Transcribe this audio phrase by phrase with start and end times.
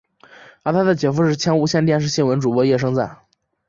[0.63, 3.19] 而他的姐夫是前无线电视新闻主播叶升瓒。